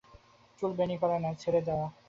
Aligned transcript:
চুল 0.59 0.71
বেণী 0.77 0.95
করা 1.01 1.17
নয়, 1.19 1.37
ছেড়ে 1.41 1.61
দেওয়া। 1.67 1.87